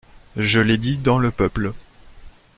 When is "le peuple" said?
1.19-1.73